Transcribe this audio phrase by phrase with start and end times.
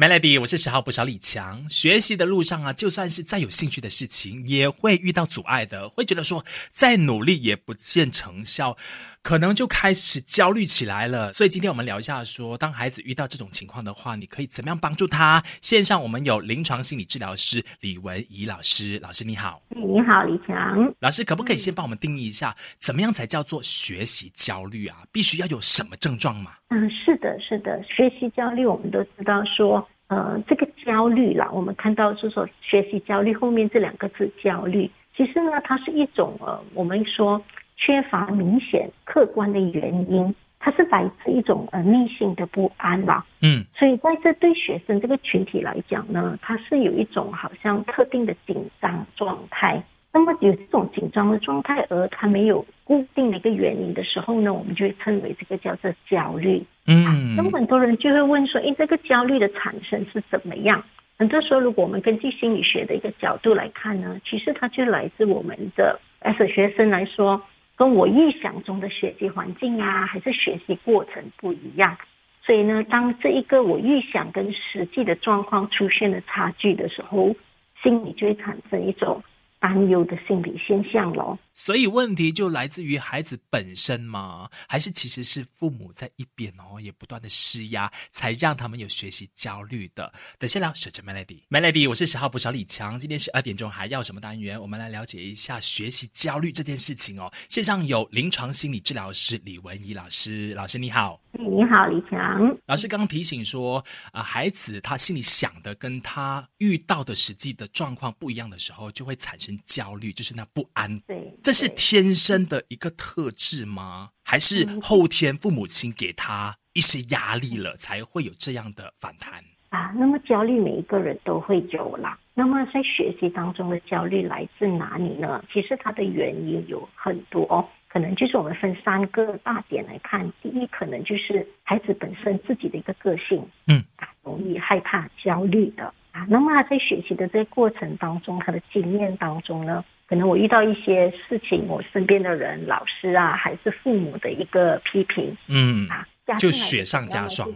[0.00, 1.68] Melody，我是十号不少李强。
[1.68, 8.78] 学习的路上啊，就算是再有兴趣的事情，也会遇到阻碍的，会觉得说再努力也不见成效，
[9.20, 11.30] 可能就开始焦虑起来了。
[11.34, 15.44] 所以今天我们聊一下，说当孩子遇到这种情况的话，你可以怎么样帮助他？
[15.60, 19.62] 线上我们有临床心理治疗师李文怡老师，老师你好。
[19.68, 25.02] 你好，李强老师，可不可以先帮我们定义一下，怎么样才叫做学习焦虑啊？
[25.12, 26.52] 必须要有什么症状吗？
[26.70, 29.86] 嗯，是的，是的，学习焦虑我们都知道说。
[30.08, 37.40] 呃，这个焦虑啦，我们看到是说学习焦虑后面这两个字焦虑，其实呢，它是一种呃，我们说
[37.76, 43.24] 缺乏明显客观的原因，它是来自一种呃内心的不安吧。
[43.40, 49.80] 嗯，所以在这对学生这个群体来讲呢，它是有一种好像特定的紧张状态。
[50.12, 56.60] 那么有这种紧张的状态，而它没有固定的一个原因的时候呢，我们就会称为这个叫做焦虑。
[56.88, 60.82] 嗯，那么很多人就会问说，诶，这个焦虑的产生是怎么样？
[61.16, 67.40] 很多时候，如果我们根据心理学的一个角度来看呢，其实它就来自我们的，as 学生来说，
[67.76, 71.96] 跟我预想中的学习环境啊，还是学习过程不一样。
[72.42, 77.32] 所以呢，当这一个我预想跟实际的状况出现了差距的时候，
[77.80, 79.22] 心里就会产生一种。
[79.60, 81.38] 担忧的心理现象咯。
[81.52, 84.48] 所以问题就来自于孩子本身吗？
[84.66, 90.12] 还是其实是父母在一边哦，也不断的施压，才让他们有学习焦虑的？
[90.38, 94.58] 等下聊，守着 Melody，Melody，我是十号补小李强，今天十二点钟还要什么单元？
[94.60, 97.30] 我们来了解一下学习焦虑这件事情哦。
[97.50, 101.20] 线上有临床心理治疗师李文怡老师，老师你好。
[101.32, 111.00] 你好，李强老师刚刚提醒说，啊，孩子他心里想的跟他遇到的实际的状况不一样的时候，就会产生焦虑，就是那不安。
[111.00, 114.10] 对，这是天生的一个特质吗？
[114.24, 119.42] 还是后天父母亲给他一些压力了，才会有这样的反弹？
[119.70, 122.18] 啊，那么焦虑每一个人都会有啦。
[122.34, 125.44] 那么在学习当中的焦虑来自哪里呢？
[125.52, 127.44] 其实它的原因有很多。
[127.44, 136.26] 哦可能就是我们分三个大点来看，第一可能就是孩子本身自己的一个个性，嗯，啊，容易害怕、焦虑的啊。
[136.28, 146.06] 那么他在学习的这个过程当中，他的经验当中呢，可能我遇到一些事情，我身边的人、老师啊，还是父母的一个批评，嗯啊，
[146.38, 147.48] 就雪上加霜。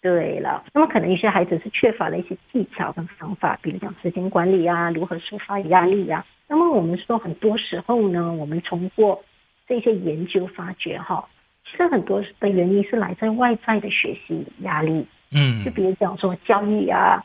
[0.00, 6.24] 对了，那么可能有些孩子是缺乏了一些技巧跟方法，比如讲时间管理啊，如何抒发压力啊。
[6.46, 9.22] 那么我们说，很多时候呢，我们通过
[9.66, 11.28] 这些研究发觉哈，
[11.68, 17.22] 其实很多的原因是来自外在的学习压力，嗯，就比如讲说教育啊，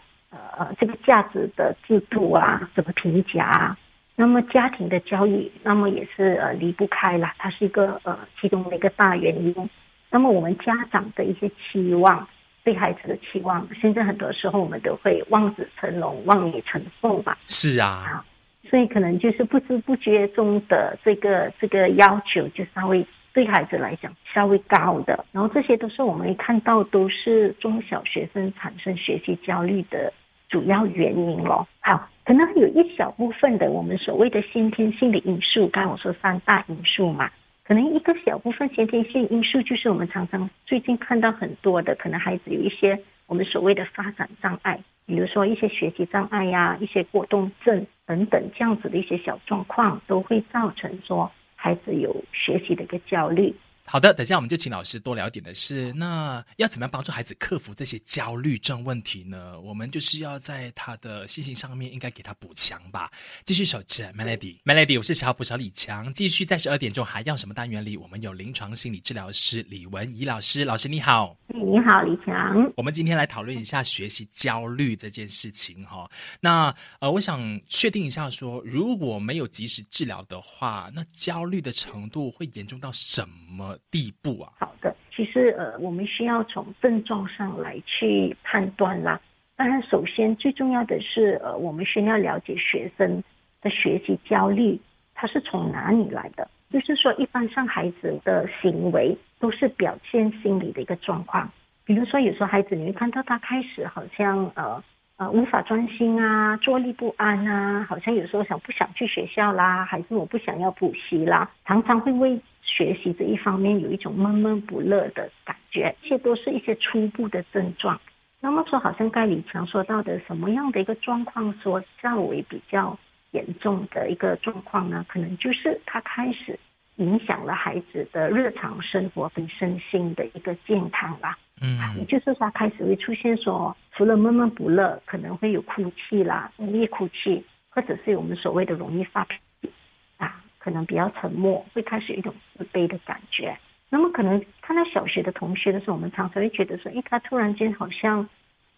[0.57, 3.77] 呃，这个价值的制度啊，怎么评价啊，
[4.15, 9.69] 那么家庭的教育，那么也是呃离不开了，它是一个呃其中的一个大原因。
[10.09, 12.27] 那么我们家长的一些期望，
[12.63, 17.37] 对孩子的期望，现在很多时候我们都会望子成龙、望女成凤吧？
[17.47, 18.23] 是啊。
[18.69, 30.11] 所以可能就是不知不觉中的这个这个要求就稍微对孩子来讲稍微高的，然后这些都是我们看到都是中小学生产生学习焦虑的
[30.53, 31.67] 主要原因咯。
[31.79, 37.31] 好，可能有一小部分的我们所谓的先天性的因素，刚我说三大因素嘛，
[37.63, 44.79] 可能一个小部分先天性因素就是我们常常最近看到很多的，可能孩子有一些我们所谓的发展障碍。
[45.07, 53.55] 比如说一些学习障碍呀，一些过动症等等这样子的一些小状况，都会造成说孩子有学习的一个焦虑。
[53.85, 59.59] 好的，等下我们就请老师多聊点的是，那要怎么样帮助孩子克服这些焦虑症问题呢？
[59.59, 63.11] 我们就是要在他的信心上面应该给他补强吧。
[63.45, 66.11] 继续守着 Melody，Melody，我是小补小李强。
[66.13, 67.97] 继续在十二点钟还要什么单元里？
[67.97, 71.37] 我们有临床心理治疗师李文怡老师，老师你好。
[71.47, 72.71] 你好，李强。
[72.77, 76.09] 我们今天来讨论一下学习焦虑这件事情哈。
[76.39, 84.51] 那呃，我想确定一下，说如果没有及时治疗的话，那焦虑的程度会严重到什么地步啊？
[84.59, 89.19] 好的，其实呃，我们需要从症状上来去判断啦。
[89.55, 93.23] 当然，首先最重要的是呃，我们需要了解学生
[93.61, 94.79] 的学习焦虑，
[95.13, 96.47] 它是从哪里来的？
[96.71, 101.47] 就是说，一般上孩子的行为都是表现心理的一个状况。
[101.85, 104.83] 比如说，有时候孩子你会看到他开始好像呃
[105.23, 115.95] 呃无法专心啊，坐立不安啊，好像有时候想不想去学校啦，还是我不想要补习啦，常常会为学习这一方面有一种闷闷不乐的感觉。
[116.01, 117.99] 这些都是一些初步的症状。
[118.41, 122.97] 那么说，好像盖李强说到的什么样的一个状况，说较为比较。
[123.31, 126.59] 严重的一个状况呢，可能就是他开始
[126.97, 131.35] 影响了孩子的日常生活跟身心的一个健康啦。
[131.59, 139.71] 嗯，也就是说，开始会出现说除了闷闷不乐，可能会有哭泣啦，容易哭泣，或者是我们所谓的容易发脾气
[140.17, 143.55] 啊，可能比较沉默，会开始有一种自卑的感觉。
[143.89, 148.27] 那么可能看到小学的同学的时候，我们常常会觉得说，诶，他突然间好像，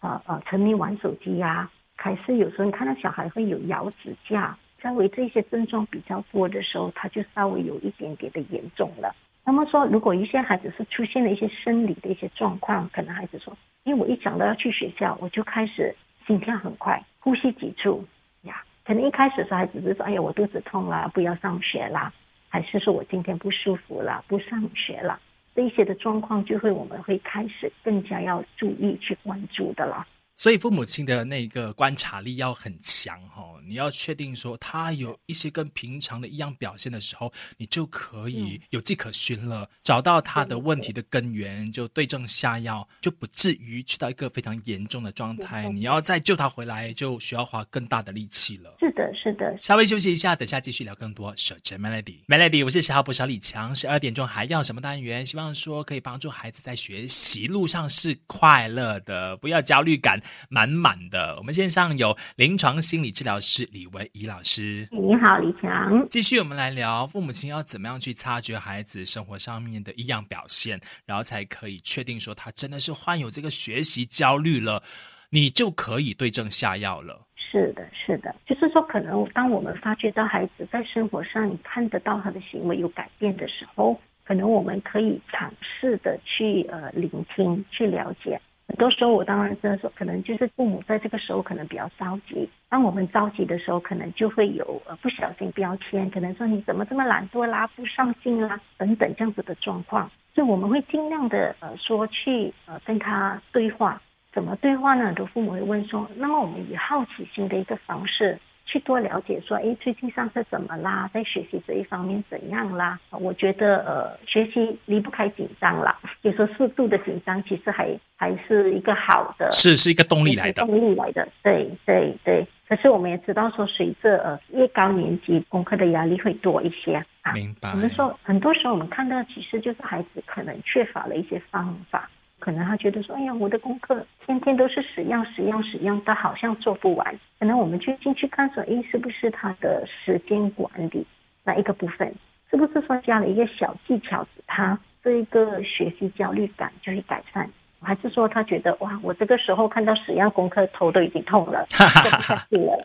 [0.00, 9.16] 呃呃，沉迷玩手机呀，还是有时候你看到小孩会有咬指甲，稍微这些症状比较多的时候，他就稍微有一点点的严重了。
[9.48, 15.94] 那么说，如果一些孩子是出现了一些生理的一些状况，可能孩子说，因为我一想到要去学校，我就开始
[16.26, 18.04] 心跳很快，呼吸急促
[18.42, 18.60] 呀。
[18.84, 22.12] 可能一开始的时候，孩子是说，哎呀，我肚子痛啦，不要上学啦。
[22.48, 25.20] 还是说我今天不舒服了，不上学了，
[25.54, 30.04] 这一些的状况就会我们会开始更加要注意去关注的了。
[30.36, 45.68] 所以父母亲的那个观察力要很强哈，你要确定说他有一些跟平常的一样表现的时候，你就可以有迹可循了，找到他的问题的根源，就对症下药，就不至于去到一个非常严重的状态。
[45.70, 48.76] 你要再救他回来，就需要花更大的力气了。
[48.78, 49.56] 是的，是的。
[49.58, 51.34] 稍微休息一下，等下继续聊更多。
[51.36, 53.74] 守着 Melody，Melody，我是十号不少李强。
[53.74, 55.24] 十二点钟还要什么单元？
[55.24, 60.20] 希望说可以帮助孩子在学习路上是快乐的，不要焦虑感。
[60.48, 64.88] 满满的，我们线上有临床心理治疗师李文怡老师。
[64.90, 66.06] 你好，李强。
[66.08, 74.82] 继续，我们来聊父母亲要怎么样去察觉孩子生活上面的异样表现，然后才可以确定说他真的是患有这个学习焦虑了，
[75.30, 77.26] 你就可以对症下药了。
[77.36, 88.38] 是的，是的，就是说，可能当我们发觉到孩子在生活上，你看得到他的行为有改变的时候，可能我们可以尝试的去呃聆听，去了解。
[88.76, 92.46] 很多时候，我当然是说，可能就是父母在这个时候可能比较着急。
[92.68, 100.10] 当我们着急的时候，可能就会有呃不小心标签，可能说你怎么这么懒惰啦、不上进啦等等这样子的状况。
[100.34, 103.98] 所以我们会尽量的呃说去呃跟他对话。
[104.30, 105.06] 怎么对话呢？
[105.06, 108.38] 很多父母会问说，那么我们以好奇心的一个方式。
[108.76, 111.08] 去多了解，说，哎，最近上课怎么啦？
[111.14, 113.00] 在学习这一方面怎样啦？
[113.10, 115.98] 我觉得，呃，学习离不开紧张啦。
[116.20, 121.26] 有时候适度的紧张，其实还还是一个好的，是是一个动力来的，动力来的。
[121.42, 122.46] 对对对。
[122.68, 127.32] 可是我们也知道，说随着呃越高年级，功课的压力会多一些啊。
[127.32, 127.70] 明白。
[127.70, 132.10] 我们说，很多时候我们看到，其实就是孩子可能缺乏了一些方法。
[132.46, 137.18] 可能他觉得说，哎呀，我的功课天天都是使用、使用、使用，他好像做不完。
[137.40, 141.04] 可能我们就进去看说，哎，是不是他的时间管理
[141.42, 142.14] 那一个部分，
[142.48, 147.50] 是不是说加了一个小技巧，他这一个学习焦虑感就会改善？
[147.82, 152.78] 还是说他觉得，哇，我这个时候看到十样功课，头都已经痛了，做不下去了。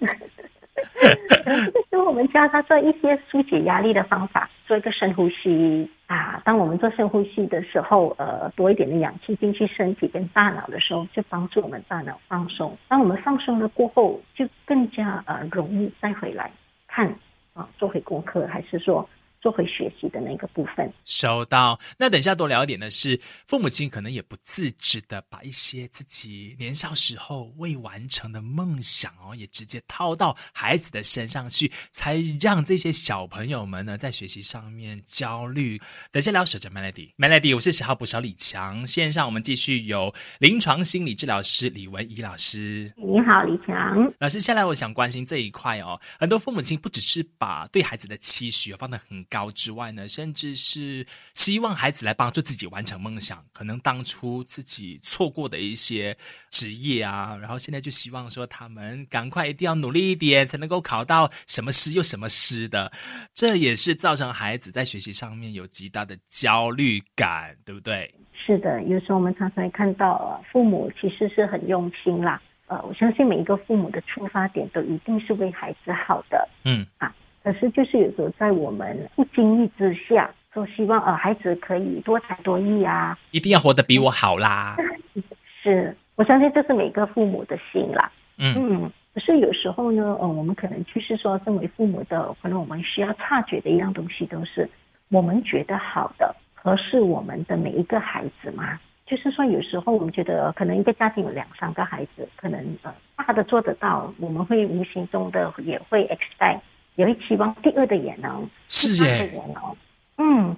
[1.43, 6.41] 这个时候，我们教他做一些疏解压力的方法，做一个深呼吸啊。
[6.45, 12.77] 当我们做深呼吸的时候，呃，多一点的氧气进去身体跟大脑的时候，就帮助我们大脑放松。
[12.87, 16.51] 当我们放松了过后，就更加呃容易再回来
[16.87, 17.07] 看
[17.53, 19.07] 啊，做回功课，还是说。
[19.41, 21.79] 做回学习的那个部分，收到。
[21.97, 35.81] 那等下多聊一点的是，父母亲可能也不自知的把一些自己年少时候未完成的梦想哦，也直接套到孩子的身上去，才让这些小朋友们呢在学习上面焦虑。
[36.11, 38.85] 等下聊，守着 Melody，Melody，我是十号补少李强。
[38.85, 42.93] 线上我们继续有临床心理治疗师李文怡老师。
[42.95, 44.39] 你好，李强老师。
[44.39, 49.25] 下来我想关心这一块哦，很多父母亲不只是把对孩子的期许放得很。
[49.31, 56.17] 高之外呢，甚至是希望孩子来帮助自己完成梦想，可能当初自己错过的一些
[56.49, 62.91] 职业啊，然后现在就希望说他们赶快一定要努力一点，才能够考到什么师又什么师的，
[63.33, 68.13] 这也是造成孩子在学习上面有极大的焦虑感，对不对？
[68.45, 77.15] 是的，有时候我们常常会看到父母其实是很用心啦，呃，我相信每一个父母的出发点都一定是为孩子好的，嗯啊。
[77.43, 84.75] 可是，就是有时候在我们不经意之下，说希望呃孩子可以多才多艺啊，一定要活得比我好啦。
[85.63, 88.11] 是，我相信这是每个父母的心啦。
[88.37, 88.91] 嗯嗯。
[89.13, 94.69] 可是有时候呢，呃，我们可能就是说，身为父母的，可能我们需要察觉的一样东西，都是
[95.09, 98.79] 我们觉得好的，合适我们的每一个孩子嘛。
[99.05, 106.61] 就是说，有时候我们觉得，可能一个家庭有两三个孩子，可能呃大的做得到，我们会无形中的也会 expect。
[107.01, 109.75] 也会期望第二的也能，是耶，也能，
[110.17, 110.55] 嗯，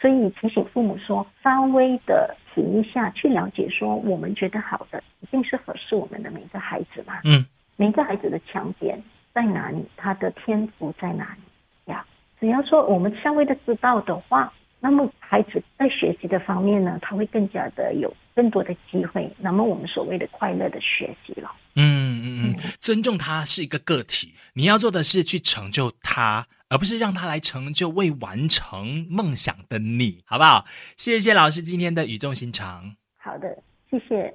[0.00, 7.44] 所以提醒父母说，稍微的停一下，去了解说，我们觉得好的，一定是合适我们的每个孩子嘛，嗯，
[7.76, 8.98] 每个孩子的强点
[9.34, 11.92] 在哪里，他的天赋在哪里？
[11.92, 12.02] 呀？
[12.40, 14.50] 只要说我们稍微的知道的话，
[14.84, 21.50] 那么孩子在学习的方面呢，他会更加的有更多的机会，那么我们所谓的快乐的学习了。
[21.74, 30.66] 嗯嗯嗯，尊重他是一个个体，你要做的是去成就他，而不是让他来成就未完成梦想的你，好不好？
[30.98, 32.94] 谢谢老师今天的语重心长。
[33.16, 33.56] 好的，
[33.90, 34.34] 谢谢。